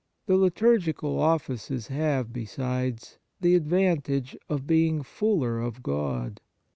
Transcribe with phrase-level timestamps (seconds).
[0.25, 6.41] The liturgical offices have, besides, the advantage of being fuller of God.